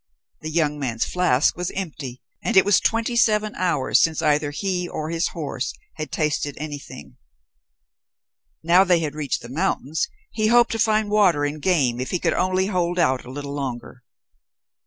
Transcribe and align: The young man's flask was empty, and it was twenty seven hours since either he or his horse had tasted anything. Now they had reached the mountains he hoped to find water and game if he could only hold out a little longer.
The 0.39 0.49
young 0.49 0.79
man's 0.79 1.05
flask 1.05 1.55
was 1.55 1.69
empty, 1.75 2.23
and 2.43 2.57
it 2.57 2.65
was 2.65 2.79
twenty 2.79 3.15
seven 3.15 3.53
hours 3.53 4.01
since 4.01 4.19
either 4.19 4.49
he 4.49 4.89
or 4.89 5.11
his 5.11 5.27
horse 5.27 5.75
had 5.93 6.11
tasted 6.11 6.57
anything. 6.57 7.17
Now 8.63 8.83
they 8.83 9.01
had 9.01 9.13
reached 9.13 9.43
the 9.43 9.49
mountains 9.49 10.07
he 10.31 10.47
hoped 10.47 10.71
to 10.71 10.79
find 10.79 11.11
water 11.11 11.45
and 11.45 11.61
game 11.61 11.99
if 11.99 12.09
he 12.09 12.17
could 12.17 12.33
only 12.33 12.65
hold 12.65 12.97
out 12.97 13.25
a 13.25 13.31
little 13.31 13.53
longer. 13.53 14.03